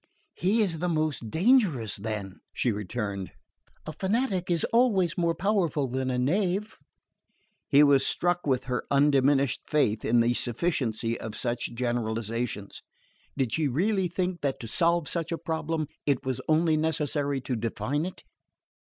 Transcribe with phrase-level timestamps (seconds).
[0.33, 3.33] "He is the most dangerous, then," she returned.
[3.85, 6.79] "A fanatic is always more powerful than a knave."
[7.69, 12.81] He was struck with her undiminished faith in the sufficiency of such generalisations.
[13.37, 17.55] Did she really think that to solve such a problem it was only necessary to
[17.55, 18.23] define it?